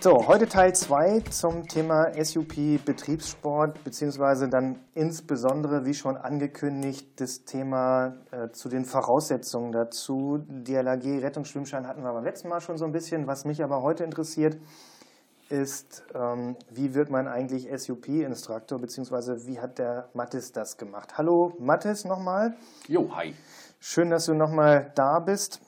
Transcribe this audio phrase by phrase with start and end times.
[0.00, 7.44] So, heute Teil 2 zum Thema SUP Betriebssport, beziehungsweise dann insbesondere, wie schon angekündigt, das
[7.44, 10.38] Thema äh, zu den Voraussetzungen dazu.
[10.48, 13.26] DLAG Rettungsschwimmschein hatten wir beim letzten Mal schon so ein bisschen.
[13.26, 14.58] Was mich aber heute interessiert,
[15.48, 21.18] ist, ähm, wie wird man eigentlich SUP-Instruktor, beziehungsweise wie hat der Mathis das gemacht?
[21.18, 22.54] Hallo Mathis nochmal.
[22.88, 23.34] Jo, hi.
[23.80, 25.60] Schön, dass du nochmal da bist.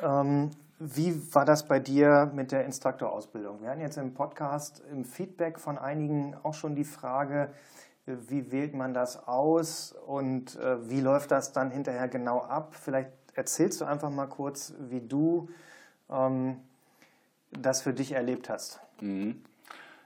[0.00, 0.50] Ähm,
[0.80, 3.60] wie war das bei dir mit der Instruktorausbildung?
[3.60, 7.52] Wir hatten jetzt im Podcast im Feedback von einigen auch schon die Frage,
[8.06, 12.74] wie wählt man das aus und äh, wie läuft das dann hinterher genau ab?
[12.74, 15.50] Vielleicht erzählst du einfach mal kurz, wie du
[16.10, 16.56] ähm,
[17.52, 18.80] das für dich erlebt hast.
[19.02, 19.42] Mhm.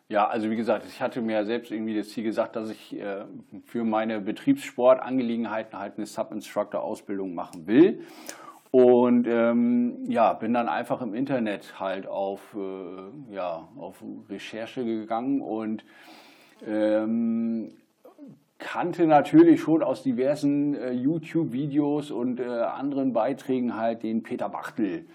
[0.08, 3.24] Ja, also wie gesagt, ich hatte mir selbst irgendwie das Ziel gesagt, dass ich äh,
[3.64, 8.04] für meine Betriebssportangelegenheiten halt eine Sub-Instructor-Ausbildung machen will.
[8.74, 15.42] Und ähm, ja, bin dann einfach im Internet halt auf, äh, ja, auf Recherche gegangen
[15.42, 15.84] und
[16.66, 17.70] ähm,
[18.58, 25.06] kannte natürlich schon aus diversen äh, YouTube-Videos und äh, anderen Beiträgen halt den Peter Bachtel.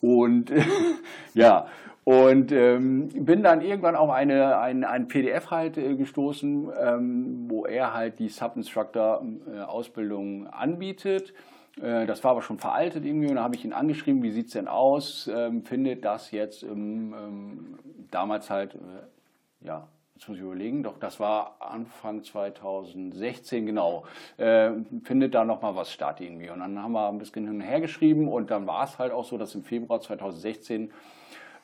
[0.00, 0.52] Und
[1.34, 1.66] ja,
[2.04, 7.66] und ähm, bin dann irgendwann auf eine, ein, ein PDF halt äh, gestoßen, ähm, wo
[7.66, 11.34] er halt die Sub-Instructor-Ausbildung anbietet.
[11.80, 14.46] Äh, das war aber schon veraltet irgendwie und da habe ich ihn angeschrieben, wie sieht
[14.46, 15.30] es denn aus?
[15.32, 17.78] Ähm, findet das jetzt im, ähm,
[18.10, 24.04] damals halt, äh, ja, jetzt muss ich überlegen, doch das war Anfang 2016, genau,
[24.36, 24.70] äh,
[25.04, 26.50] findet da nochmal was statt irgendwie.
[26.50, 29.12] Und dann haben wir ein bisschen hin und her geschrieben und dann war es halt
[29.12, 30.92] auch so, dass im Februar 2016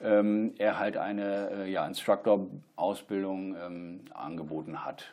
[0.01, 5.13] ähm, er halt eine äh, ja, Instructor-Ausbildung ähm, angeboten hat.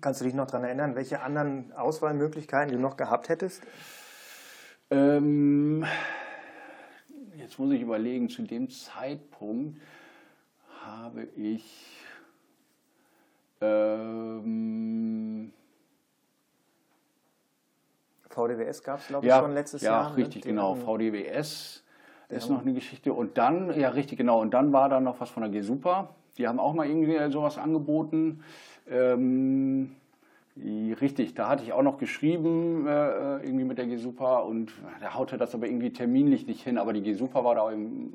[0.00, 3.62] Kannst du dich noch daran erinnern, welche anderen Auswahlmöglichkeiten du noch gehabt hättest?
[4.90, 5.84] Ähm,
[7.36, 9.80] jetzt muss ich überlegen, zu dem Zeitpunkt
[10.84, 11.98] habe ich
[13.60, 15.52] ähm,
[18.28, 20.02] VDWS gab es, glaube ich, ja, schon letztes ja, Jahr.
[20.04, 20.16] Ja, ne?
[20.16, 20.50] richtig, ne?
[20.50, 20.74] genau.
[20.74, 21.84] VDWS
[22.28, 23.12] ist noch eine Geschichte.
[23.12, 24.40] Und dann, ja, richtig, genau.
[24.40, 26.14] Und dann war da noch was von der G-Super.
[26.42, 28.42] Die haben auch mal irgendwie sowas angeboten.
[28.90, 29.92] Ähm,
[30.56, 35.38] richtig, da hatte ich auch noch geschrieben, äh, irgendwie mit der G-Super und da haute
[35.38, 36.78] das aber irgendwie terminlich nicht hin.
[36.78, 37.70] Aber die G-Super war da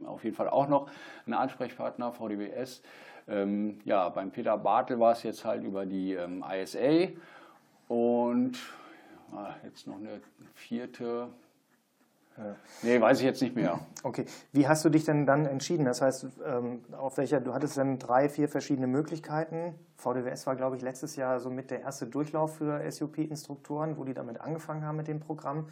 [0.07, 0.89] auf jeden Fall auch noch
[1.25, 2.81] ein Ansprechpartner, VDBS.
[3.29, 7.13] Ähm, ja, beim Peter Bartel war es jetzt halt über die ähm, ISA
[7.87, 8.59] und
[9.33, 10.19] ah, jetzt noch eine
[10.53, 11.29] vierte,
[12.37, 12.55] ja.
[12.83, 13.79] Nee, weiß ich jetzt nicht mehr.
[14.03, 14.25] Okay.
[14.51, 15.85] Wie hast du dich denn dann entschieden?
[15.85, 19.75] Das heißt, ähm, auf welcher, du hattest dann drei, vier verschiedene Möglichkeiten.
[19.95, 24.13] VDWS war, glaube ich, letztes Jahr so mit der erste Durchlauf für SUP-Instruktoren, wo die
[24.13, 25.67] damit angefangen haben mit dem Programm.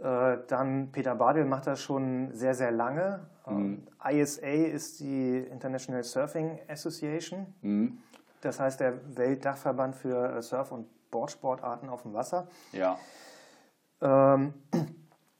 [0.00, 3.26] Äh, dann Peter Badel macht das schon sehr, sehr lange.
[3.46, 3.86] Mhm.
[4.02, 7.46] ISA ist die International Surfing Association.
[7.62, 7.98] Mhm.
[8.40, 12.48] Das heißt der Weltdachverband für Surf- und Boardsportarten auf dem Wasser.
[12.72, 12.98] Ja.
[14.02, 14.54] Ähm,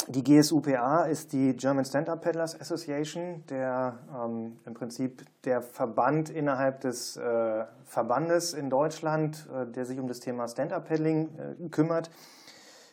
[0.09, 6.81] die GSUPA ist die German Stand-Up Paddlers Association, der ähm, im Prinzip der Verband innerhalb
[6.81, 12.11] des äh, Verbandes in Deutschland, äh, der sich um das Thema Stand-Up Paddling äh, kümmert.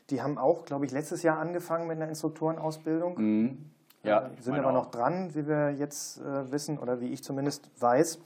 [0.10, 3.16] Die haben auch, glaube ich, letztes Jahr angefangen mit einer Instruktorenausbildung.
[3.18, 3.58] Mhm.
[4.04, 4.74] Ja, äh, sind aber auch.
[4.74, 8.20] noch dran, wie wir jetzt äh, wissen oder wie ich zumindest weiß,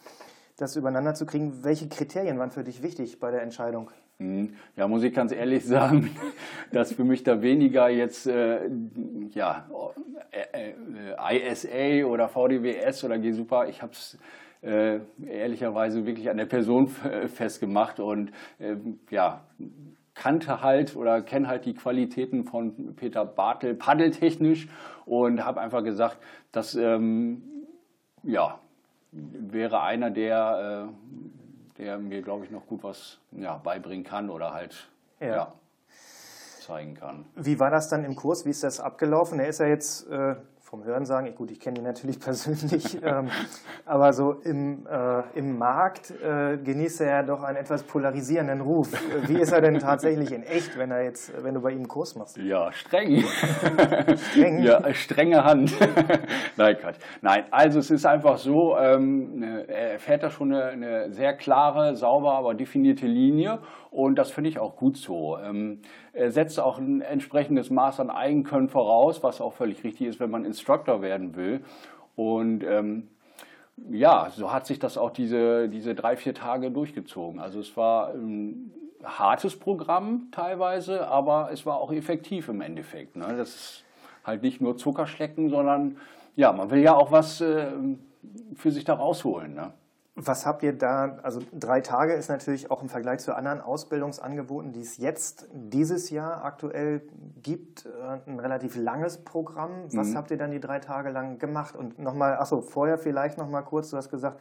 [0.58, 1.64] das übereinander zu kriegen.
[1.64, 3.90] Welche Kriterien waren für dich wichtig bei der Entscheidung?
[4.20, 4.56] Mhm.
[4.78, 6.16] Ja, muss ich ganz ehrlich sagen,
[6.72, 8.70] dass für mich da weniger jetzt äh,
[9.32, 9.68] ja,
[10.32, 10.74] äh,
[11.30, 14.18] äh ISA oder VDWS oder G-Super, ich habe es
[14.62, 18.76] äh, ehrlicherweise wirklich an der Person festgemacht und äh,
[19.12, 19.44] ja,
[20.14, 24.68] kannte halt oder kenne halt die Qualitäten von Peter Bartel paddeltechnisch
[25.06, 26.18] und habe einfach gesagt,
[26.52, 27.44] dass ähm,
[28.24, 28.60] ja,
[29.12, 31.45] wäre einer der äh,
[31.78, 34.90] der mir, glaube ich, noch gut was ja, beibringen kann oder halt
[35.20, 35.28] ja.
[35.28, 35.54] ja.
[36.62, 37.26] zeigen kann.
[37.36, 38.46] Wie war das dann im Kurs?
[38.46, 39.40] Wie ist das abgelaufen?
[39.40, 40.36] Er ist ja jetzt äh,
[40.66, 43.30] vom Hören sagen, gut, ich kenne ihn natürlich persönlich, ähm,
[43.86, 48.90] aber so im, äh, im Markt äh, genießt er ja doch einen etwas polarisierenden Ruf.
[49.28, 51.88] Wie ist er denn tatsächlich in echt, wenn er jetzt, wenn du bei ihm einen
[51.88, 52.38] Kurs machst?
[52.38, 53.24] Ja, streng.
[54.32, 54.64] streng?
[54.64, 55.72] Ja, strenge Hand.
[56.58, 56.98] Nein, Quatsch.
[57.22, 61.36] Nein, also es ist einfach so, ähm, ne, er fährt da schon eine, eine sehr
[61.36, 63.60] klare, sauber, aber definierte Linie
[63.96, 65.38] und das finde ich auch gut so.
[65.38, 65.80] Ähm,
[66.12, 70.30] er setzt auch ein entsprechendes Maß an Eigenkönnen voraus, was auch völlig richtig ist, wenn
[70.30, 71.62] man Instructor werden will.
[72.18, 73.08] Und ähm,
[73.90, 77.40] ja, so hat sich das auch diese, diese drei, vier Tage durchgezogen.
[77.40, 83.16] Also es war ein hartes Programm teilweise, aber es war auch effektiv im Endeffekt.
[83.16, 83.34] Ne?
[83.38, 83.86] Das ist
[84.26, 85.96] halt nicht nur Zuckerschlecken, sondern
[86.36, 87.68] ja, man will ja auch was äh,
[88.56, 89.54] für sich da rausholen.
[89.54, 89.72] Ne?
[90.18, 94.72] Was habt ihr da, also drei Tage ist natürlich auch im Vergleich zu anderen Ausbildungsangeboten,
[94.72, 97.02] die es jetzt dieses Jahr aktuell
[97.44, 99.88] gibt, äh, ein relativ langes Programm.
[99.94, 100.16] Was mhm.
[100.16, 101.76] habt ihr dann die drei Tage lang gemacht?
[101.76, 104.40] Und nochmal, achso, vorher vielleicht nochmal kurz, du hast gesagt,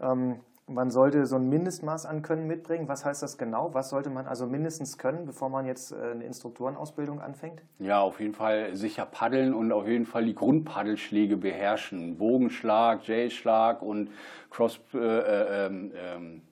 [0.00, 2.88] ähm, man sollte so ein Mindestmaß an Können mitbringen.
[2.88, 3.72] Was heißt das genau?
[3.72, 7.62] Was sollte man also mindestens können, bevor man jetzt äh, eine Instruktorenausbildung anfängt?
[7.78, 12.18] Ja, auf jeden Fall sicher paddeln und auf jeden Fall die Grundpaddelschläge beherrschen.
[12.18, 14.10] Bogenschlag, J-Schlag und
[14.50, 16.42] Cross, äh, äh, ähm,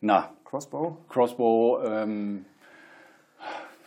[0.00, 0.96] na, Crossbow.
[1.08, 2.44] Crossbow, ähm,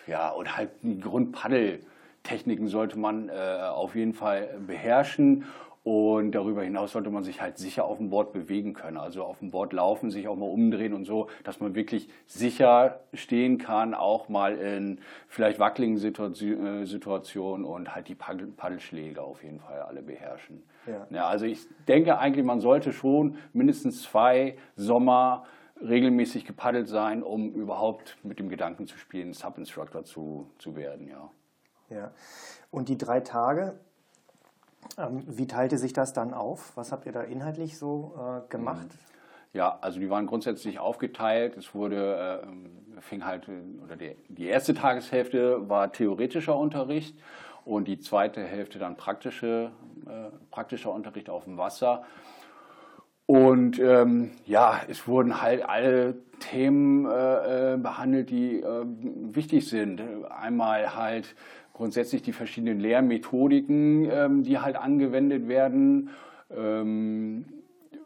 [0.08, 3.34] ja, und halt die Grundpaddeltechniken sollte man äh,
[3.70, 5.46] auf jeden Fall beherrschen.
[5.84, 8.96] Und darüber hinaus sollte man sich halt sicher auf dem Board bewegen können.
[8.96, 13.02] Also auf dem Board laufen, sich auch mal umdrehen und so, dass man wirklich sicher
[13.14, 19.60] stehen kann, auch mal in vielleicht wackeligen äh, Situationen und halt die Paddelschläge auf jeden
[19.60, 20.64] Fall alle beherrschen.
[20.88, 21.06] Ja.
[21.10, 21.28] ja.
[21.28, 25.44] also ich denke eigentlich, man sollte schon mindestens zwei Sommer
[25.82, 31.30] regelmäßig gepaddelt sein, um überhaupt mit dem Gedanken zu spielen, Sub-Instructor zu, zu werden, ja.
[31.90, 32.12] Ja.
[32.72, 33.80] Und die drei Tage,
[35.28, 36.76] wie teilte sich das dann auf?
[36.76, 38.84] Was habt ihr da inhaltlich so äh, gemacht?
[38.84, 39.14] Mhm.
[39.54, 41.58] Ja, also die waren grundsätzlich aufgeteilt.
[41.58, 42.44] Es wurde,
[42.98, 43.48] äh, fing halt,
[43.84, 47.16] oder die, die erste Tageshälfte war theoretischer Unterricht
[47.64, 49.72] und die zweite Hälfte dann praktische,
[50.08, 52.04] äh, praktischer Unterricht auf dem Wasser.
[53.26, 60.02] Und ähm, ja, es wurden halt alle Themen äh, äh behandelt, die äh, wichtig sind.
[60.30, 61.36] Einmal halt
[61.74, 66.10] grundsätzlich die verschiedenen Lehrmethodiken, ähm, die halt angewendet werden.
[66.56, 67.46] Ähm,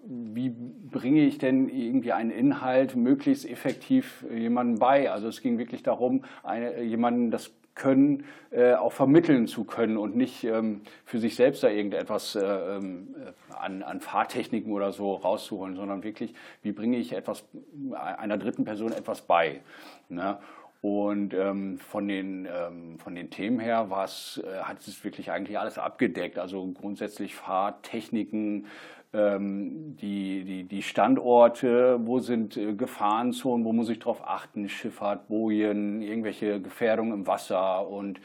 [0.09, 5.11] wie bringe ich denn irgendwie einen Inhalt möglichst effektiv jemandem bei?
[5.11, 10.15] Also es ging wirklich darum, eine, jemanden das Können äh, auch vermitteln zu können und
[10.15, 13.15] nicht ähm, für sich selbst da irgendetwas äh, ähm,
[13.59, 17.45] an, an Fahrtechniken oder so rauszuholen, sondern wirklich, wie bringe ich etwas
[17.93, 19.61] einer dritten Person etwas bei?
[20.09, 20.37] Ne?
[20.81, 25.57] Und ähm, von, den, ähm, von den Themen her was, äh, hat es wirklich eigentlich
[25.57, 26.37] alles abgedeckt.
[26.37, 28.67] Also grundsätzlich Fahrtechniken,
[29.13, 35.27] ähm, die, die, die Standorte, wo sind äh, Gefahrenzonen, wo muss ich darauf achten, Schifffahrt,
[35.27, 38.19] Bojen, irgendwelche Gefährdungen im Wasser und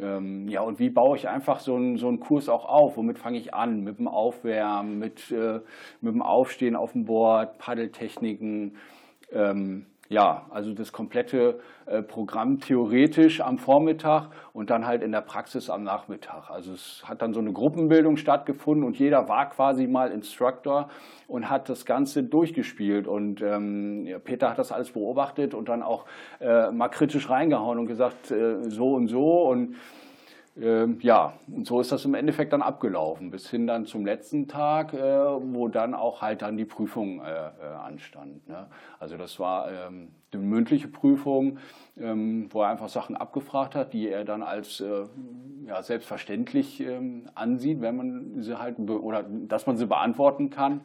[0.00, 2.96] ähm, ja, und wie baue ich einfach so einen, so einen Kurs auch auf?
[2.96, 3.82] Womit fange ich an?
[3.82, 5.60] Mit dem Aufwärmen, mit, äh,
[6.00, 8.76] mit dem Aufstehen auf dem Board, Paddeltechniken.
[9.32, 15.20] Ähm, ja, also das komplette äh, Programm theoretisch am Vormittag und dann halt in der
[15.20, 16.50] Praxis am Nachmittag.
[16.50, 20.88] Also es hat dann so eine Gruppenbildung stattgefunden und jeder war quasi mal Instructor
[21.26, 23.06] und hat das Ganze durchgespielt.
[23.06, 26.06] Und ähm, Peter hat das alles beobachtet und dann auch
[26.40, 29.76] äh, mal kritisch reingehauen und gesagt, äh, so und so und
[30.60, 34.92] ja, und so ist das im Endeffekt dann abgelaufen, bis hin dann zum letzten Tag,
[34.92, 38.48] äh, wo dann auch halt dann die Prüfung äh, äh, anstand.
[38.48, 38.66] Ne?
[38.98, 41.58] Also das war ähm, eine mündliche Prüfung,
[41.96, 44.82] ähm, wo er einfach Sachen abgefragt hat, die er dann als
[45.66, 50.80] ja, selbstverständlich ähm, ansieht, wenn man sie halt oder dass man sie beantworten kann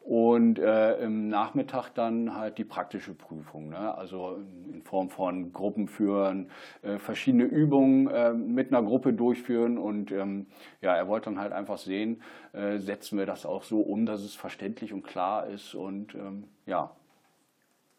[0.00, 3.94] und äh, im Nachmittag dann halt die praktische Prüfung, ne?
[3.96, 4.38] also
[4.72, 6.50] in Form von Gruppen führen,
[6.82, 10.46] äh, verschiedene Übungen äh, mit einer Gruppe durchführen und ähm,
[10.80, 14.22] ja, er wollte dann halt einfach sehen, äh, setzen wir das auch so um, dass
[14.22, 16.90] es verständlich und klar ist und ähm, ja.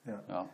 [0.05, 0.23] ja.
[0.27, 0.49] ja.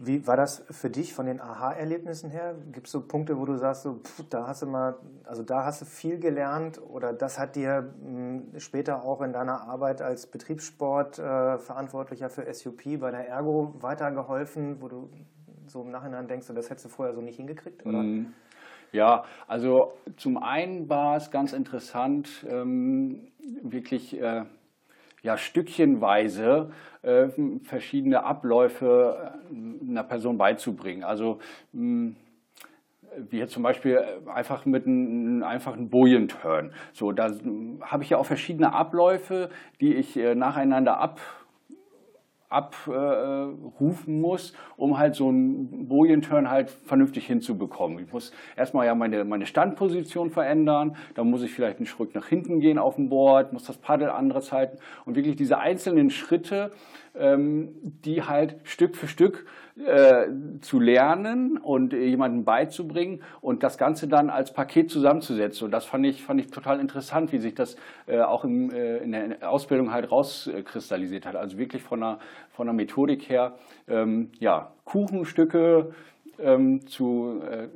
[0.00, 2.54] Wie war das für dich von den Aha-Erlebnissen her?
[2.72, 5.64] Gibt es so Punkte, wo du sagst, so, pff, da hast du mal, also da
[5.64, 10.00] hast du viel gelernt oder das hat dir mh, hm, später auch in deiner Arbeit
[10.00, 15.10] als Betriebssportverantwortlicher äh, für SUP bei der Ergo weitergeholfen, wo du
[15.66, 17.84] so im Nachhinein denkst, das hättest du vorher so nicht hingekriegt?
[17.84, 18.02] Oder?
[18.02, 18.32] Mm.
[18.92, 23.28] Ja, also zum einen war es ganz interessant, ähm,
[23.62, 24.44] wirklich äh,
[25.22, 26.70] ja, stückchenweise
[27.02, 27.28] äh,
[27.62, 31.04] verschiedene Abläufe äh, einer Person beizubringen.
[31.04, 31.38] Also
[31.72, 32.14] mh,
[33.30, 34.02] wie jetzt zum Beispiel
[34.32, 36.72] einfach mit einem einfachen Bojen-Turn.
[36.94, 37.30] So, da
[37.82, 39.50] habe ich ja auch verschiedene Abläufe,
[39.82, 41.20] die ich nacheinander ab
[42.52, 47.98] abrufen muss, um halt so einen Bojenturn halt vernünftig hinzubekommen.
[47.98, 52.26] Ich muss erstmal ja meine, meine Standposition verändern, dann muss ich vielleicht einen Schritt nach
[52.26, 56.70] hinten gehen auf dem Board, muss das Paddel anderes halten und wirklich diese einzelnen Schritte,
[57.14, 60.26] ähm, die halt Stück für Stück äh,
[60.60, 65.64] zu lernen und jemandem beizubringen und das Ganze dann als Paket zusammenzusetzen.
[65.66, 67.76] Und das fand ich, fand ich total interessant, wie sich das
[68.06, 71.36] äh, auch im, äh, in der Ausbildung halt rauskristallisiert hat.
[71.36, 72.18] Also wirklich von der,
[72.50, 73.54] von der Methodik her,
[73.88, 75.94] ähm, ja, Kuchenstücke
[76.38, 77.68] ähm, zu, äh,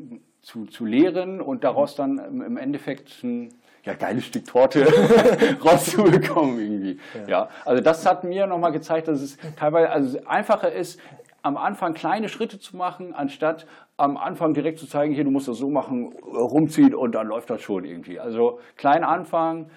[0.42, 3.50] zu, zu lehren und daraus dann im Endeffekt ein
[3.86, 4.84] ja, geiles Stück Torte
[5.64, 6.98] rauszubekommen irgendwie.
[7.22, 7.28] Ja.
[7.28, 7.48] ja.
[7.64, 11.00] also das hat mir nochmal gezeigt, dass es teilweise also einfacher ist,
[11.42, 13.66] am Anfang kleine Schritte zu machen, anstatt
[13.96, 17.48] am Anfang direkt zu zeigen, hier, du musst das so machen, rumziehen und dann läuft
[17.48, 18.18] das schon irgendwie.
[18.18, 19.70] Also klein anfangen,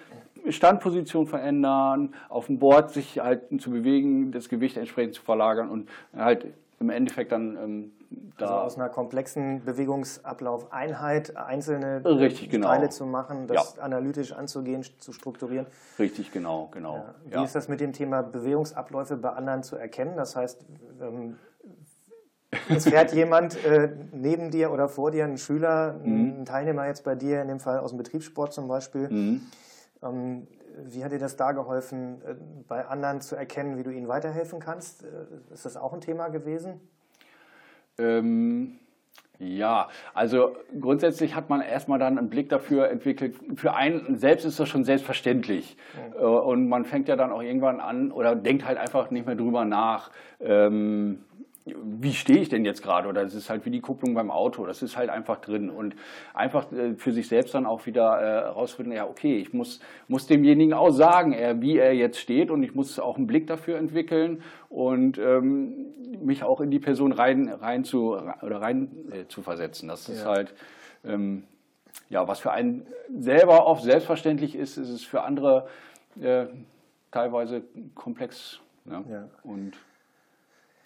[0.48, 5.88] Standposition verändern, auf dem Board sich halt zu bewegen, das Gewicht entsprechend zu verlagern und
[6.16, 6.46] halt
[6.80, 8.46] im Endeffekt dann ähm, da.
[8.46, 12.68] Also aus einer komplexen Bewegungsablaufeinheit einzelne Richtig, genau.
[12.68, 13.82] Teile zu machen, das ja.
[13.82, 15.66] analytisch anzugehen, zu strukturieren.
[15.98, 16.96] Richtig, genau, genau.
[16.96, 17.14] Ja.
[17.24, 17.44] Wie ja.
[17.44, 20.16] ist das mit dem Thema Bewegungsabläufe bei anderen zu erkennen?
[20.16, 20.64] Das heißt,
[21.00, 21.36] ähm,
[22.68, 26.40] es fährt jemand äh, neben dir oder vor dir, ein Schüler, mhm.
[26.40, 29.08] ein Teilnehmer jetzt bei dir, in dem Fall aus dem Betriebssport zum Beispiel.
[29.08, 29.40] Mhm.
[30.02, 30.48] Ähm,
[30.84, 32.34] wie hat dir das da geholfen, äh,
[32.66, 35.04] bei anderen zu erkennen, wie du ihnen weiterhelfen kannst?
[35.04, 36.80] Äh, ist das auch ein Thema gewesen?
[38.00, 38.78] Ähm,
[39.38, 43.36] ja, also grundsätzlich hat man erstmal dann einen Blick dafür entwickelt.
[43.54, 45.78] Für einen selbst ist das schon selbstverständlich.
[46.18, 46.22] Mhm.
[46.22, 49.64] Und man fängt ja dann auch irgendwann an oder denkt halt einfach nicht mehr drüber
[49.64, 50.10] nach.
[50.40, 51.24] Ähm,
[51.82, 53.08] wie stehe ich denn jetzt gerade?
[53.08, 55.70] Oder es ist halt wie die Kupplung beim Auto, das ist halt einfach drin.
[55.70, 55.94] Und
[56.34, 60.26] einfach äh, für sich selbst dann auch wieder herausfinden, äh, ja, okay, ich muss, muss
[60.26, 64.42] demjenigen auch sagen, wie er jetzt steht und ich muss auch einen Blick dafür entwickeln
[64.68, 65.86] und ähm,
[66.20, 69.88] mich auch in die Person rein, rein zu, oder rein äh, zu versetzen.
[69.88, 70.30] Das ist ja.
[70.30, 70.54] halt,
[71.04, 71.44] ähm,
[72.08, 72.86] ja, was für einen
[73.18, 75.68] selber oft selbstverständlich ist, ist es für andere
[76.20, 76.46] äh,
[77.10, 77.62] teilweise
[77.94, 78.60] komplex.
[78.84, 79.04] Ne?
[79.10, 79.28] Ja.
[79.42, 79.72] Und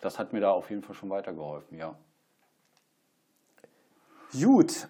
[0.04, 1.94] das hat mir da auf jeden Fall schon weitergeholfen, ja.
[4.32, 4.88] Gut.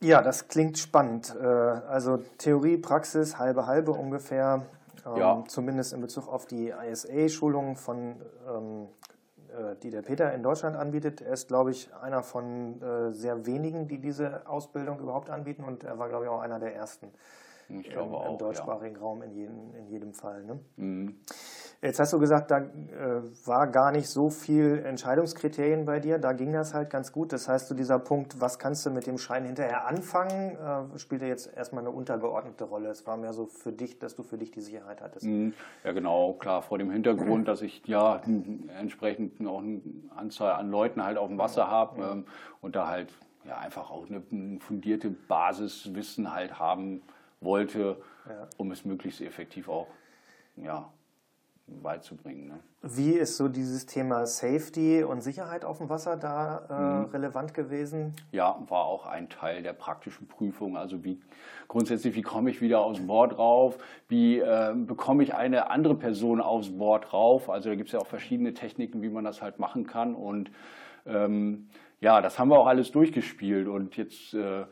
[0.00, 1.34] Ja, das klingt spannend.
[1.40, 4.66] Äh, also Theorie, Praxis, halbe halbe ungefähr.
[5.06, 5.44] Ähm, ja.
[5.48, 8.88] Zumindest in Bezug auf die ISA-Schulungen von ähm,
[9.48, 11.20] äh, die der Peter in Deutschland anbietet.
[11.22, 15.84] Er ist, glaube ich, einer von äh, sehr wenigen, die diese Ausbildung überhaupt anbieten und
[15.84, 17.10] er war, glaube ich, auch einer der ersten
[17.68, 19.00] ich glaube im, im auch, deutschsprachigen ja.
[19.00, 20.44] Raum in jedem, in jedem Fall.
[20.44, 20.60] Ne?
[20.76, 21.20] Mhm.
[21.84, 22.66] Jetzt hast du gesagt, da äh,
[23.44, 27.30] war gar nicht so viel Entscheidungskriterien bei dir, da ging das halt ganz gut.
[27.30, 31.26] Das heißt, so dieser Punkt, was kannst du mit dem Schein hinterher anfangen, äh, spielte
[31.26, 32.88] jetzt erstmal eine untergeordnete Rolle.
[32.88, 35.26] Es war mehr so für dich, dass du für dich die Sicherheit hattest.
[35.26, 35.52] Mhm.
[35.84, 38.22] Ja, genau, klar, vor dem Hintergrund, dass ich ja
[38.80, 39.82] entsprechend noch eine
[40.16, 42.24] Anzahl an Leuten halt auf dem Wasser habe ähm,
[42.62, 43.12] und da halt
[43.44, 47.02] ja einfach auch eine, eine fundierte Basiswissen halt haben
[47.42, 48.48] wollte, ja.
[48.56, 49.88] um es möglichst effektiv auch
[50.56, 50.88] ja,
[51.66, 52.48] beizubringen.
[52.48, 52.60] Ne?
[52.82, 57.10] Wie ist so dieses Thema Safety und Sicherheit auf dem Wasser da äh, mhm.
[57.12, 58.14] relevant gewesen?
[58.32, 60.76] Ja, war auch ein Teil der praktischen Prüfung.
[60.76, 61.20] Also wie
[61.68, 63.78] grundsätzlich, wie komme ich wieder aufs Board rauf?
[64.08, 67.48] Wie äh, bekomme ich eine andere Person aufs Board rauf?
[67.48, 70.14] Also da gibt es ja auch verschiedene Techniken, wie man das halt machen kann.
[70.14, 70.50] Und
[71.06, 71.68] ähm,
[72.00, 73.68] ja, das haben wir auch alles durchgespielt.
[73.68, 74.64] Und jetzt äh,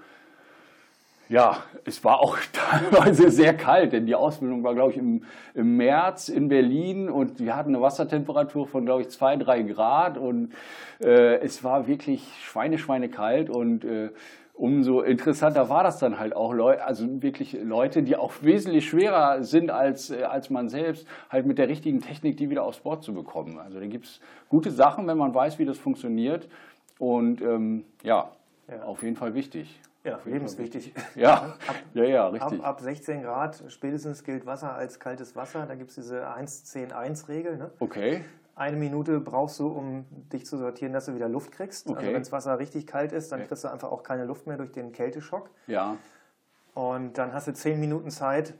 [1.33, 5.25] ja, es war auch teilweise sehr kalt, denn die Ausbildung war, glaube ich, im,
[5.55, 10.19] im März in Berlin und wir hatten eine Wassertemperatur von, glaube ich, zwei, drei Grad
[10.19, 10.53] und
[11.01, 14.11] äh, es war wirklich schweine, schweine kalt und äh,
[14.53, 19.43] umso interessanter war das dann halt auch, Leute, also wirklich Leute, die auch wesentlich schwerer
[19.43, 23.03] sind als, äh, als man selbst, halt mit der richtigen Technik die wieder aufs Board
[23.03, 23.59] zu bekommen.
[23.59, 24.21] Also da gibt es
[24.51, 26.47] gute Sachen, wenn man weiß, wie das funktioniert
[26.99, 28.33] und ähm, ja,
[28.69, 29.81] ja, auf jeden Fall wichtig.
[30.05, 30.93] Ja, lebenswichtig.
[31.15, 31.35] Ja,
[31.67, 32.61] ab, ja, ja, richtig.
[32.61, 35.67] Ab, ab 16 Grad spätestens gilt Wasser als kaltes Wasser.
[35.67, 37.57] Da gibt es diese 1-10-1-Regel.
[37.57, 37.71] Ne?
[37.79, 38.25] Okay.
[38.55, 41.87] Eine Minute brauchst du, um dich zu sortieren, dass du wieder Luft kriegst.
[41.87, 42.07] Also okay.
[42.07, 43.49] Also wenn das Wasser richtig kalt ist, dann okay.
[43.49, 45.51] kriegst du einfach auch keine Luft mehr durch den Kälteschock.
[45.67, 45.97] Ja.
[46.75, 48.55] Und dann hast du 10 Minuten Zeit,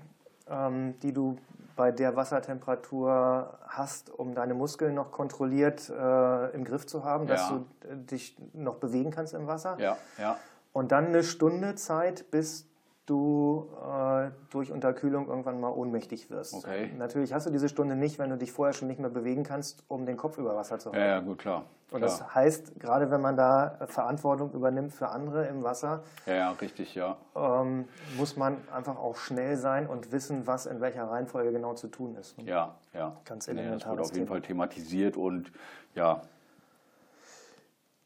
[0.49, 1.39] ähm, die du
[1.77, 7.51] bei der Wassertemperatur hast, um deine Muskeln noch kontrolliert äh, im Griff zu haben, dass
[7.51, 7.57] ja.
[7.57, 9.77] du äh, dich noch bewegen kannst im Wasser.
[9.81, 10.37] Ja, ja.
[10.73, 12.67] Und dann eine Stunde Zeit, bis
[13.07, 16.55] du äh, durch Unterkühlung irgendwann mal ohnmächtig wirst.
[16.55, 16.91] Okay.
[16.97, 19.83] Natürlich hast du diese Stunde nicht, wenn du dich vorher schon nicht mehr bewegen kannst,
[19.89, 21.05] um den Kopf über Wasser zu halten.
[21.05, 21.65] Ja, ja, gut, klar.
[21.91, 22.11] Und klar.
[22.11, 26.95] das heißt, gerade wenn man da Verantwortung übernimmt für andere im Wasser, ja, ja, richtig,
[26.95, 27.17] ja.
[27.35, 27.87] ähm,
[28.17, 32.15] muss man einfach auch schnell sein und wissen, was in welcher Reihenfolge genau zu tun
[32.15, 32.41] ist.
[32.41, 33.17] Ja, ja.
[33.25, 34.29] Ganz nee, das wurde auf jeden.
[34.29, 35.53] Fall thematisiert und
[35.95, 36.23] ja,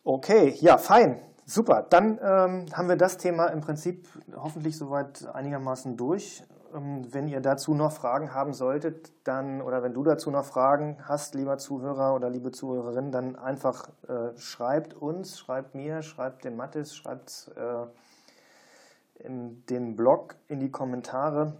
[0.09, 1.21] Okay, ja, fein.
[1.49, 1.87] Super.
[1.89, 6.43] Dann ähm, haben wir das Thema im Prinzip hoffentlich soweit einigermaßen durch.
[6.75, 10.99] Ähm, wenn ihr dazu noch Fragen haben solltet, dann oder wenn du dazu noch Fragen
[11.05, 16.57] hast, lieber Zuhörer oder liebe Zuhörerin, dann einfach äh, schreibt uns, schreibt mir, schreibt dem
[16.57, 21.53] Mathis, schreibt äh, in den Blog in die Kommentare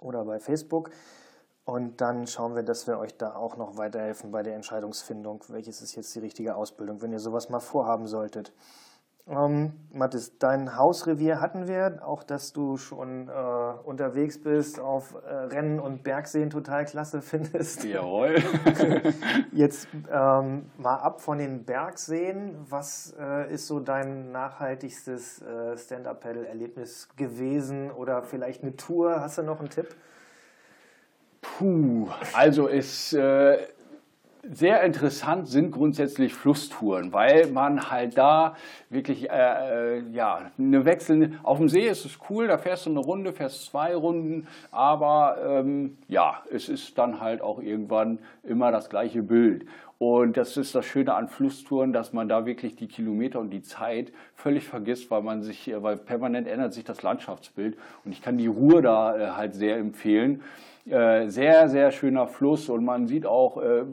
[0.00, 0.92] oder bei Facebook.
[1.66, 5.82] Und dann schauen wir, dass wir euch da auch noch weiterhelfen bei der Entscheidungsfindung, welches
[5.82, 8.54] ist jetzt die richtige Ausbildung, wenn ihr sowas mal vorhaben solltet.
[9.30, 13.32] Ähm, Mathis, dein Hausrevier hatten wir, auch dass du schon äh,
[13.84, 17.84] unterwegs bist, auf äh, Rennen und Bergseen total klasse findest.
[17.84, 18.42] jawohl.
[19.52, 22.56] Jetzt ähm, mal ab von den Bergseen.
[22.68, 29.20] Was äh, ist so dein nachhaltigstes äh, Stand-Up-Paddle-Erlebnis gewesen oder vielleicht eine Tour?
[29.20, 29.94] Hast du noch einen Tipp?
[31.40, 33.58] Puh, also ist äh,
[34.42, 38.56] sehr interessant sind grundsätzlich Flusstouren, weil man halt da
[38.88, 41.38] wirklich äh, äh, ja eine wechselnde.
[41.42, 45.36] Auf dem See ist es cool, da fährst du eine Runde, fährst zwei Runden, aber
[45.46, 49.66] ähm, ja, es ist dann halt auch irgendwann immer das gleiche Bild.
[49.98, 53.60] Und das ist das Schöne an Flusstouren, dass man da wirklich die Kilometer und die
[53.60, 57.76] Zeit völlig vergisst, weil man sich, äh, weil permanent ändert sich das Landschaftsbild.
[58.06, 60.42] Und ich kann die Ruhe da äh, halt sehr empfehlen.
[60.86, 63.84] Äh, sehr, sehr schöner Fluss und man sieht auch äh, äh,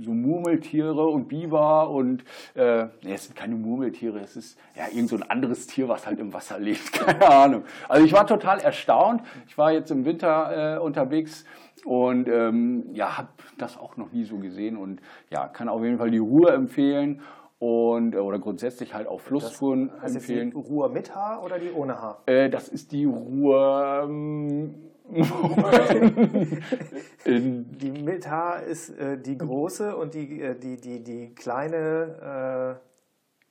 [0.00, 2.24] so Murmeltiere und Biber und
[2.54, 6.04] äh, nee, es sind keine Murmeltiere, es ist ja irgend so ein anderes Tier, was
[6.04, 7.64] halt im Wasser lebt, keine Ahnung.
[7.88, 9.22] Also ich war total erstaunt.
[9.46, 11.44] Ich war jetzt im Winter äh, unterwegs
[11.84, 15.98] und ähm, ja, habe das auch noch nie so gesehen und ja, kann auf jeden
[15.98, 17.22] Fall die Ruhe empfehlen
[17.60, 20.50] und äh, oder grundsätzlich halt auch Flusstouren empfehlen.
[20.50, 22.22] die Ruhr mit Haar oder die ohne Haar?
[22.26, 24.02] Äh, das ist die Ruhe.
[24.04, 24.74] Ähm,
[27.26, 32.80] Die mit Haar ist äh, die große und die, äh, die, die, die kleine,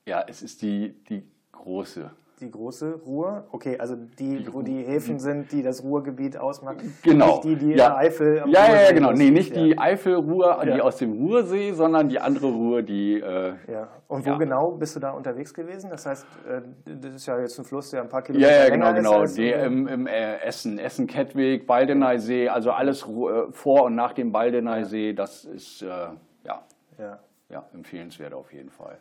[0.06, 2.10] ja, es ist die, die große.
[2.44, 3.46] Die große Ruhr.
[3.50, 6.96] Okay, also die, wo die Häfen sind, die das Ruhrgebiet ausmachen.
[7.02, 7.26] Genau.
[7.42, 7.96] Nicht die, die ja.
[7.96, 9.12] Eifel am Ja, ja, ja, genau.
[9.12, 9.62] Nee, nicht ja.
[9.62, 10.82] die Eifelruhr, die Ja.
[10.82, 13.20] aus dem Ruhrsee, sondern die andere Ruhr, die.
[13.20, 13.88] Äh, Ja.
[14.08, 14.38] Und wo Ja.
[14.38, 15.90] genau bist du da unterwegs gewesen?
[15.90, 18.64] Das heißt, äh, das ist ja jetzt ein Fluss, der ein paar ja, Kilometer ja,
[18.68, 19.22] länger genau, genau.
[19.22, 19.30] ist.
[19.30, 24.30] als- Die, im im äh, Essen, Essen-Kettwig, Baldeneysee, also alles äh, vor und nach dem
[24.32, 26.62] Baldeneysee, das ist äh, ja,
[26.98, 27.18] ja.
[27.48, 28.98] ja, empfehlenswert auf jeden Fall.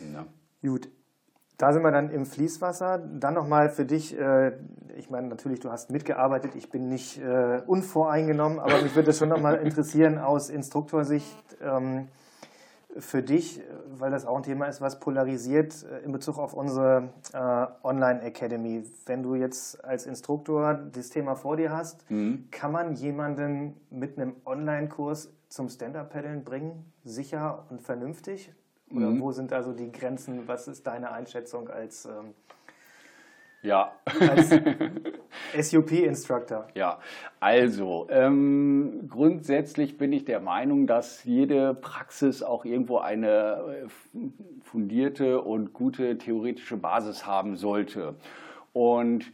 [0.00, 0.24] Ja.
[0.62, 0.88] Gut.
[1.58, 2.98] Da sind wir dann im Fließwasser.
[2.98, 4.52] Dann nochmal für dich, äh,
[4.96, 9.18] ich meine natürlich, du hast mitgearbeitet, ich bin nicht äh, unvoreingenommen, aber mich würde das
[9.18, 12.08] schon nochmal interessieren aus Instruktorsicht ähm,
[12.98, 13.62] für dich,
[13.98, 18.20] weil das auch ein Thema ist, was polarisiert äh, in Bezug auf unsere äh, Online
[18.22, 18.84] Academy.
[19.06, 22.04] Wenn du jetzt als Instruktor das Thema vor dir hast,
[22.50, 28.52] kann man jemanden mit einem Online-Kurs zum Stand-Up-Paddeln bringen, sicher und vernünftig?
[28.94, 30.46] Oder wo sind also die Grenzen?
[30.46, 32.34] Was ist deine Einschätzung als, ähm,
[33.62, 33.92] ja.
[34.04, 34.50] als
[35.70, 36.68] SUP-Instructor?
[36.74, 37.00] Ja,
[37.40, 44.18] also ähm, grundsätzlich bin ich der Meinung, dass jede Praxis auch irgendwo eine äh,
[44.62, 48.14] fundierte und gute theoretische Basis haben sollte.
[48.72, 49.32] Und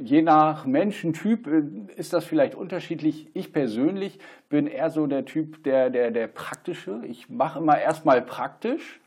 [0.00, 1.62] je nach Menschentyp äh,
[1.96, 3.28] ist das vielleicht unterschiedlich.
[3.34, 4.18] Ich persönlich
[4.48, 7.00] bin eher so der Typ, der, der, der praktische.
[7.06, 9.00] Ich mache immer erstmal praktisch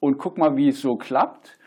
[0.00, 1.58] und guck mal, wie es so klappt.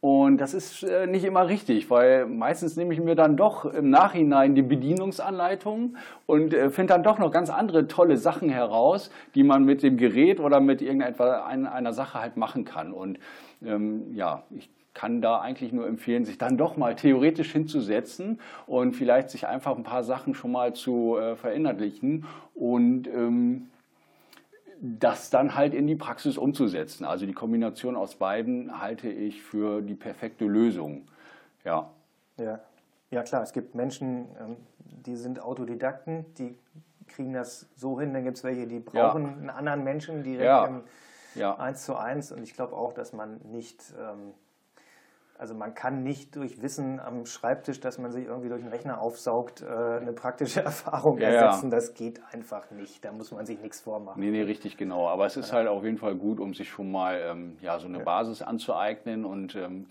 [0.00, 3.88] Und das ist äh, nicht immer richtig, weil meistens nehme ich mir dann doch im
[3.88, 9.42] Nachhinein die Bedienungsanleitung und äh, finde dann doch noch ganz andere tolle Sachen heraus, die
[9.44, 12.92] man mit dem Gerät oder mit irgendeiner ein, einer Sache halt machen kann.
[12.92, 13.18] Und
[13.64, 18.94] ähm, ja, ich kann da eigentlich nur empfehlen, sich dann doch mal theoretisch hinzusetzen und
[18.94, 23.68] vielleicht sich einfach ein paar Sachen schon mal zu äh, verinnerlichen und ähm,
[24.80, 27.04] das dann halt in die Praxis umzusetzen.
[27.04, 31.08] Also die Kombination aus beiden halte ich für die perfekte Lösung.
[31.64, 31.90] Ja,
[32.36, 32.60] Ja.
[33.10, 34.56] ja, klar, es gibt Menschen, ähm,
[35.06, 36.56] die sind Autodidakten, die
[37.08, 38.12] kriegen das so hin.
[38.12, 40.66] Dann gibt es welche, die brauchen einen anderen Menschen direkt Ja.
[40.66, 40.82] im
[41.34, 42.30] ja, eins zu eins.
[42.32, 44.34] Und ich glaube auch, dass man nicht, ähm,
[45.36, 49.00] also man kann nicht durch Wissen am Schreibtisch, dass man sich irgendwie durch den Rechner
[49.00, 51.40] aufsaugt, äh, eine praktische Erfahrung Ja, ja.
[51.46, 51.70] ersetzen.
[51.70, 53.04] Das geht einfach nicht.
[53.04, 54.20] Da muss man sich nichts vormachen.
[54.20, 55.08] nee, nee, richtig genau.
[55.08, 57.88] Aber es ist halt auf jeden Fall gut, um sich schon mal ähm, ja, so
[57.88, 59.86] eine Basis anzueignen und ähm,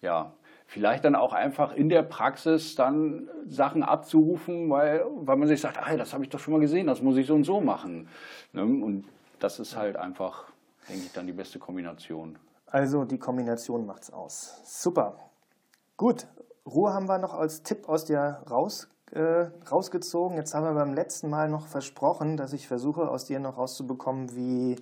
[0.00, 0.32] ja,
[0.66, 5.78] vielleicht dann auch einfach in der Praxis dann Sachen abzurufen, weil, weil man sich sagt,
[5.78, 8.08] ah, das habe ich doch schon mal gesehen, das muss ich so und so machen.
[8.52, 8.62] Ne?
[8.62, 9.04] Und
[9.40, 10.44] das ist halt einfach,
[10.88, 12.38] denke ich, dann die beste Kombination.
[12.74, 14.60] Also die Kombination macht's aus.
[14.64, 15.14] Super.
[15.96, 16.26] Gut,
[16.66, 20.36] Ruhe haben wir noch als Tipp aus dir raus, äh, rausgezogen.
[20.36, 24.34] Jetzt haben wir beim letzten Mal noch versprochen, dass ich versuche, aus dir noch rauszubekommen,
[24.34, 24.74] wie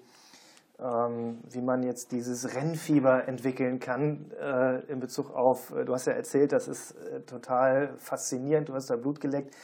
[0.79, 6.07] ähm, wie man jetzt dieses Rennfieber entwickeln kann äh, in Bezug auf, äh, du hast
[6.07, 9.55] ja erzählt, das ist äh, total faszinierend, du hast da Blut geleckt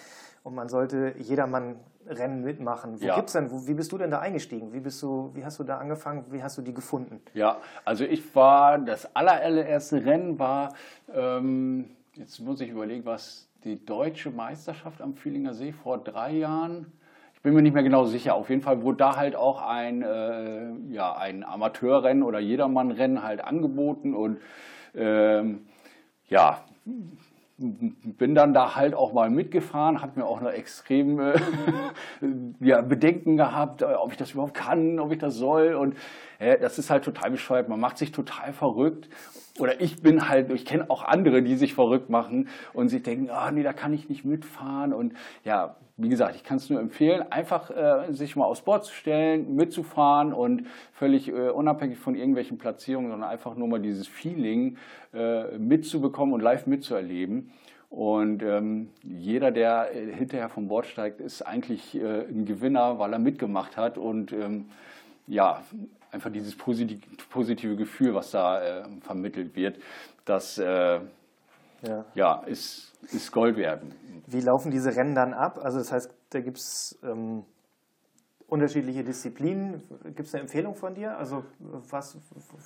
[0.48, 3.00] und man sollte jedermann Rennen mitmachen.
[3.02, 3.16] Wo ja.
[3.16, 4.72] gibt's denn, wo, wie bist du denn da eingestiegen?
[4.72, 6.24] Wie, bist du, wie hast du da angefangen?
[6.30, 7.20] Wie hast du die gefunden?
[7.34, 10.72] Ja, also ich war, das allererste Rennen war,
[11.14, 16.92] ähm, jetzt muss ich überlegen, was die deutsche Meisterschaft am Fühlinger See vor drei Jahren
[17.34, 18.34] ich bin mir nicht mehr genau sicher.
[18.34, 23.44] Auf jeden Fall wurde da halt auch ein, äh, ja, ein Amateurrennen oder Jedermannrennen halt
[23.44, 24.40] angeboten und
[24.96, 25.68] ähm,
[26.26, 26.64] ja,
[27.58, 31.34] bin dann da halt auch mal mitgefahren, habe mir auch noch extrem äh,
[32.60, 35.74] ja, Bedenken gehabt, äh, ob ich das überhaupt kann, ob ich das soll.
[35.74, 35.96] Und
[36.38, 37.68] das ist halt total bescheuert.
[37.68, 39.08] Man macht sich total verrückt.
[39.58, 43.30] Oder ich bin halt, ich kenne auch andere, die sich verrückt machen und sich denken,
[43.30, 44.92] ah nee, da kann ich nicht mitfahren.
[44.92, 48.84] Und ja, wie gesagt, ich kann es nur empfehlen, einfach äh, sich mal aufs Board
[48.84, 54.06] zu stellen, mitzufahren und völlig äh, unabhängig von irgendwelchen Platzierungen, sondern einfach nur mal dieses
[54.06, 54.76] Feeling
[55.12, 57.50] äh, mitzubekommen und live mitzuerleben.
[57.90, 63.12] Und ähm, jeder, der äh, hinterher vom Bord steigt, ist eigentlich äh, ein Gewinner, weil
[63.12, 64.66] er mitgemacht hat und ähm,
[65.26, 65.62] ja,
[66.10, 69.78] einfach dieses positive, Gefühl, was da äh, vermittelt wird,
[70.24, 70.58] das
[71.82, 72.04] ja.
[72.14, 73.82] ja, ist, ist Gold wert.
[74.26, 75.58] Wie laufen diese Rennen dann ab?
[75.62, 77.44] Also das heißt, da gibt es ähm,
[78.48, 79.82] unterschiedliche Disziplinen.
[80.04, 81.16] Gibt es eine Empfehlung von dir?
[81.16, 81.44] Also
[81.90, 82.16] was,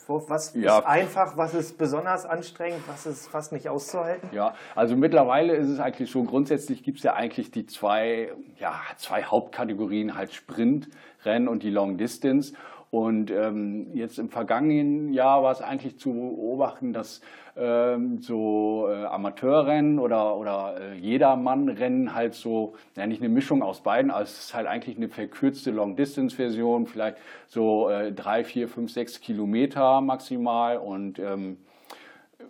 [0.07, 0.79] was ja.
[0.79, 4.29] ist einfach, was ist besonders anstrengend, was ist fast nicht auszuhalten?
[4.33, 8.81] Ja, also mittlerweile ist es eigentlich so, grundsätzlich gibt es ja eigentlich die zwei, ja,
[8.97, 12.55] zwei Hauptkategorien, halt Sprintrennen und die Long Distance.
[12.93, 17.23] Und ähm, jetzt im vergangenen Jahr war es eigentlich zu beobachten, dass
[17.57, 23.81] ähm, so äh, Amateurrennen oder, oder äh, Jedermann-Rennen halt so, ja nicht eine Mischung aus
[23.81, 28.93] beiden, also es ist halt eigentlich eine verkürzte Long-Distance-Version, vielleicht so äh, drei, vier, fünf,
[28.93, 31.57] sechs Kilometer maximal und ähm,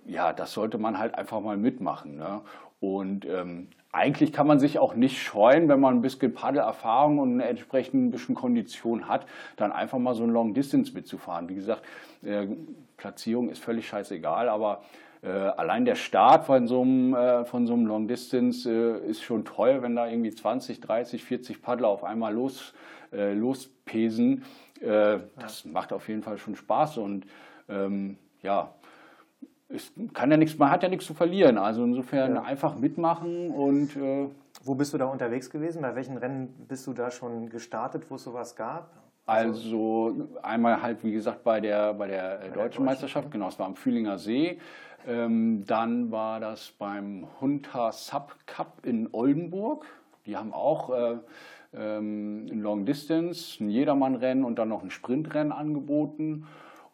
[0.07, 2.17] ja, das sollte man halt einfach mal mitmachen.
[2.17, 2.41] Ne?
[2.81, 7.35] Und ähm, eigentlich kann man sich auch nicht scheuen, wenn man ein bisschen Paddelerfahrung und
[7.35, 9.27] eine entsprechende bisschen Kondition hat,
[9.57, 11.49] dann einfach mal so ein Long Distance mitzufahren.
[11.51, 11.83] Wie gesagt,
[12.23, 12.47] äh,
[12.97, 14.83] Platzierung ist völlig scheißegal, aber
[15.23, 19.23] äh, allein der Start von so einem, äh, von so einem Long Distance äh, ist
[19.23, 22.73] schon toll, wenn da irgendwie 20, 30, 40 Paddler auf einmal los,
[23.13, 24.45] äh, lospesen.
[24.81, 27.27] Äh, das macht auf jeden Fall schon Spaß und
[27.69, 28.73] ähm, ja,
[29.75, 31.59] es kann ja nichts, man hat ja nichts zu verlieren.
[31.59, 32.43] Also insofern ja.
[32.43, 33.97] einfach mitmachen und.
[33.97, 34.29] Äh
[34.65, 35.83] wo bist du da unterwegs gewesen?
[35.83, 38.91] Bei welchen Rennen bist du da schon gestartet, wo es sowas gab?
[39.27, 43.59] Also, also einmal halt, wie gesagt, bei der, bei der bei deutschen Meisterschaft, genau, es
[43.59, 44.59] war am Fühlinger See.
[45.07, 49.87] Ähm, dann war das beim Hunter Sub Cup in Oldenburg.
[50.27, 51.17] Die haben auch äh,
[51.75, 56.47] ähm, ein Long Distance, ein Jedermannrennen und dann noch ein Sprintrennen angeboten.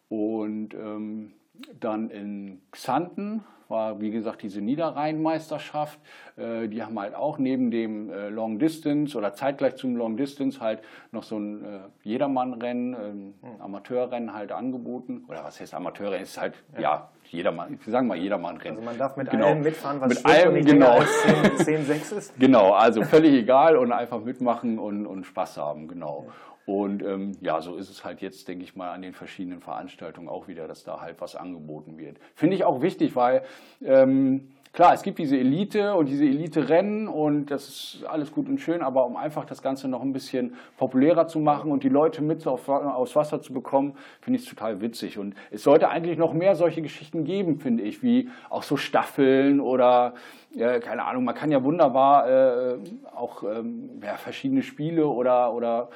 [0.09, 1.33] Und ähm,
[1.81, 5.99] dann in Xanten war, wie gesagt, diese Niederrhein-Meisterschaft.
[6.37, 10.61] Äh, die haben halt auch neben dem äh, Long Distance oder zeitgleich zum Long Distance
[10.61, 10.81] halt
[11.13, 13.61] noch so ein äh, Jedermann-Rennen, ein hm.
[13.61, 15.25] Amateurrennen halt angeboten.
[15.29, 16.23] Oder was heißt Amateurrennen?
[16.23, 18.79] Ist halt, ja, ja jedermann, wir sagen mal Jedermann-Rennen.
[18.79, 19.49] Also man darf mit genau.
[19.49, 21.01] allem mitfahren, was mit allem, genau.
[21.03, 22.35] 10, 10, 6 ist.
[22.39, 26.25] Genau, also völlig egal und einfach mitmachen und, und Spaß haben, genau.
[26.27, 26.33] Ja.
[26.69, 30.29] Und ähm, ja, so ist es halt jetzt, denke ich mal, an den verschiedenen Veranstaltungen
[30.29, 32.19] auch wieder, dass da halt was angeboten wird.
[32.35, 33.43] Finde ich auch wichtig, weil
[33.83, 38.59] ähm, klar, es gibt diese Elite und diese Elite-Rennen und das ist alles gut und
[38.59, 42.23] schön, aber um einfach das Ganze noch ein bisschen populärer zu machen und die Leute
[42.23, 45.19] mit auf, aufs Wasser zu bekommen, finde ich es total witzig.
[45.19, 49.61] Und es sollte eigentlich noch mehr solche Geschichten geben, finde ich, wie auch so Staffeln
[49.61, 50.15] oder
[50.57, 52.79] äh, keine Ahnung, man kann ja wunderbar äh,
[53.15, 55.91] auch ähm, ja, verschiedene Spiele oder, oder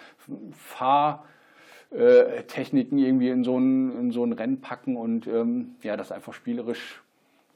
[1.91, 7.02] Fahrtechniken irgendwie in so, ein, in so Rennen packen und ähm, ja, das einfach spielerisch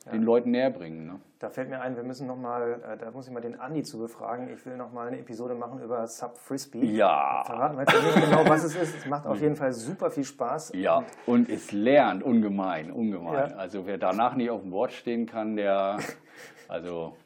[0.06, 0.12] ja.
[0.12, 1.06] den Leuten näher bringen.
[1.06, 1.20] Ne?
[1.38, 3.82] Da fällt mir ein, wir müssen noch mal, äh, da muss ich mal den Andi
[3.82, 4.48] zu befragen.
[4.48, 6.84] Ich will noch mal eine Episode machen über Sub Frisbee.
[6.84, 7.42] Ja.
[7.44, 8.96] Verraten wir jetzt nicht genau, was es ist.
[8.96, 10.72] Es macht auf jeden Fall super viel Spaß.
[10.74, 13.50] Ja, und, und es lernt ungemein, ungemein.
[13.50, 13.56] Ja.
[13.56, 15.98] Also wer danach nicht auf dem Board stehen kann, der,
[16.68, 17.16] also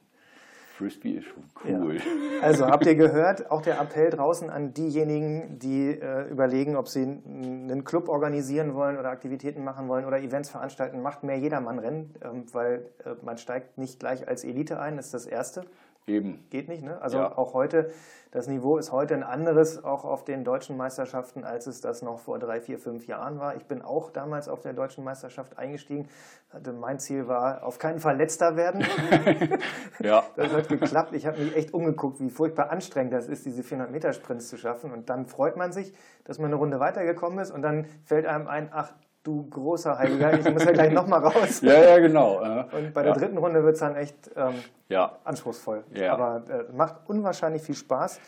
[0.81, 1.97] Frisbee ist schon cool.
[1.97, 2.03] Ja.
[2.43, 7.03] Also habt ihr gehört, auch der Appell draußen an diejenigen, die äh, überlegen, ob sie
[7.03, 12.45] einen Club organisieren wollen oder Aktivitäten machen wollen oder Events veranstalten, macht mehr Jedermann-Rennen, ähm,
[12.53, 15.65] weil äh, man steigt nicht gleich als Elite ein, das ist das Erste.
[16.07, 16.45] Eben.
[16.51, 17.01] Geht nicht, ne?
[17.01, 17.37] Also ja.
[17.37, 17.91] auch heute,
[18.33, 22.19] das Niveau ist heute ein anderes, auch auf den deutschen Meisterschaften, als es das noch
[22.19, 23.57] vor drei, vier, fünf Jahren war.
[23.57, 26.09] Ich bin auch damals auf der deutschen Meisterschaft eingestiegen.
[26.51, 28.85] Also mein Ziel war, auf keinen Fall letzter werden.
[30.01, 30.25] ja.
[30.37, 31.13] Das hat geklappt.
[31.13, 34.57] Ich habe mich echt umgeguckt, wie furchtbar anstrengend das ist, diese 400 Meter Sprints zu
[34.57, 34.93] schaffen.
[34.93, 35.93] Und dann freut man sich,
[36.25, 40.39] dass man eine Runde weitergekommen ist und dann fällt einem ein, ach, du großer Heiliger,
[40.39, 41.61] ich muss ja gleich nochmal raus.
[41.61, 42.39] ja, ja, genau.
[42.73, 43.19] Und bei der ja.
[43.19, 44.55] dritten Runde wird es dann echt ähm,
[44.89, 45.19] ja.
[45.25, 45.85] anspruchsvoll.
[45.93, 46.15] Ja.
[46.15, 48.21] Aber äh, macht unwahrscheinlich viel Spaß.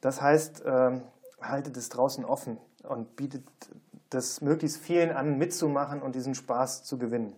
[0.00, 1.02] Das heißt, ähm,
[1.40, 3.44] haltet es draußen offen und bietet
[4.10, 7.34] das möglichst vielen an, mitzumachen und diesen Spaß zu gewinnen.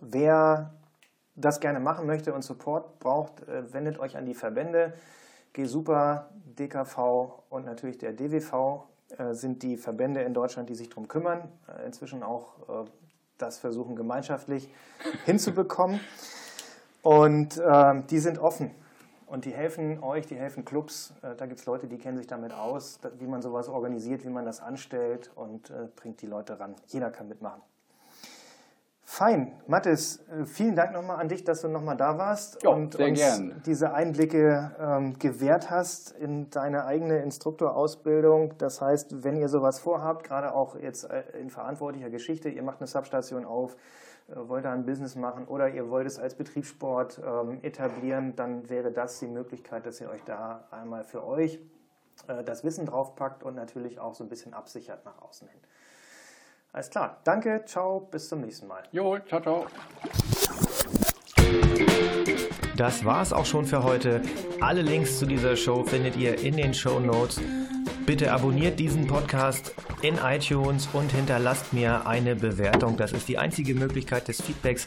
[0.00, 0.74] Wer
[1.34, 4.94] das gerne machen möchte und Support braucht, äh, wendet euch an die Verbände.
[5.52, 8.84] G-Super, DKV und natürlich der DWV
[9.32, 12.88] sind die Verbände in Deutschland, die sich darum kümmern, äh, inzwischen auch äh,
[13.38, 14.68] das versuchen gemeinschaftlich
[15.24, 16.00] hinzubekommen.
[17.02, 18.72] Und äh, die sind offen
[19.26, 21.12] und die helfen euch, die helfen Clubs.
[21.22, 24.30] Äh, da gibt es Leute, die kennen sich damit aus, wie man sowas organisiert, wie
[24.30, 26.74] man das anstellt und äh, bringt die Leute ran.
[26.88, 27.62] Jeder kann mitmachen.
[29.08, 29.52] Fein.
[29.68, 33.18] Mathis, äh, vielen Dank nochmal an dich, dass du nochmal da warst jo, und uns
[33.18, 33.62] gern.
[33.64, 38.58] diese Einblicke ähm, gewährt hast in deine eigene Instruktorausbildung.
[38.58, 42.80] Das heißt, wenn ihr sowas vorhabt, gerade auch jetzt äh, in verantwortlicher Geschichte, ihr macht
[42.80, 43.76] eine Substation auf,
[44.28, 48.68] äh, wollt da ein Business machen oder ihr wollt es als Betriebssport ähm, etablieren, dann
[48.68, 51.60] wäre das die Möglichkeit, dass ihr euch da einmal für euch
[52.26, 55.60] äh, das Wissen draufpackt und natürlich auch so ein bisschen absichert nach außen hin.
[56.76, 57.16] Alles klar.
[57.24, 58.82] Danke, ciao, bis zum nächsten Mal.
[58.92, 59.66] Jo, ciao, ciao.
[62.76, 64.20] Das war's auch schon für heute.
[64.60, 67.40] Alle Links zu dieser Show findet ihr in den Show Notes.
[68.04, 72.98] Bitte abonniert diesen Podcast in iTunes und hinterlasst mir eine Bewertung.
[72.98, 74.86] Das ist die einzige Möglichkeit des Feedbacks.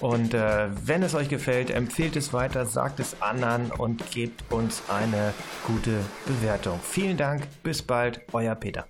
[0.00, 4.82] Und äh, wenn es euch gefällt, empfehlt es weiter, sagt es anderen und gebt uns
[4.88, 5.34] eine
[5.66, 6.80] gute Bewertung.
[6.82, 8.86] Vielen Dank, bis bald, euer Peter.